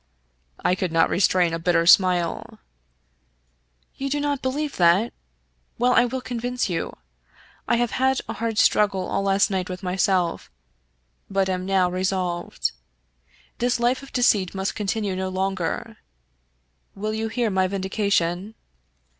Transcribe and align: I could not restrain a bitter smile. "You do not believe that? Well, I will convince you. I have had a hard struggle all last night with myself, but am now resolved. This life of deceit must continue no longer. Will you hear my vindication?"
I 0.65 0.73
could 0.73 0.91
not 0.91 1.11
restrain 1.11 1.53
a 1.53 1.59
bitter 1.59 1.85
smile. 1.85 2.57
"You 3.97 4.09
do 4.09 4.19
not 4.19 4.41
believe 4.41 4.77
that? 4.77 5.13
Well, 5.77 5.91
I 5.93 6.05
will 6.05 6.21
convince 6.21 6.67
you. 6.67 6.95
I 7.67 7.75
have 7.75 7.91
had 7.91 8.19
a 8.27 8.33
hard 8.33 8.57
struggle 8.57 9.07
all 9.07 9.21
last 9.21 9.51
night 9.51 9.69
with 9.69 9.83
myself, 9.83 10.49
but 11.29 11.49
am 11.49 11.67
now 11.67 11.87
resolved. 11.91 12.71
This 13.59 13.79
life 13.79 14.01
of 14.01 14.11
deceit 14.11 14.55
must 14.55 14.73
continue 14.73 15.15
no 15.15 15.29
longer. 15.29 15.97
Will 16.95 17.13
you 17.13 17.27
hear 17.27 17.51
my 17.51 17.67
vindication?" 17.67 18.55